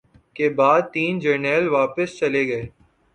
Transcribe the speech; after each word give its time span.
کے 0.35 0.47
بعد 0.49 0.81
تین 0.93 1.19
جرنیل 1.19 1.67
واپس 1.69 2.17
چلے 2.19 2.43
گئے 2.47 2.65